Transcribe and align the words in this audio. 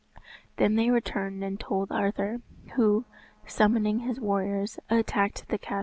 Then 0.57 0.77
they 0.77 0.89
returned 0.89 1.43
and 1.43 1.59
told 1.59 1.91
Arthur, 1.91 2.41
who, 2.73 3.05
summoning 3.45 3.99
his 3.99 4.19
warriors 4.19 4.79
attacked 4.89 5.47
the 5.49 5.59
castle. 5.59 5.79